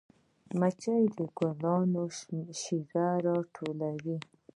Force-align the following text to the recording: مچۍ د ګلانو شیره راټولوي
مچۍ 0.59 1.03
د 1.17 1.19
ګلانو 1.37 2.03
شیره 2.61 3.07
راټولوي 3.25 4.17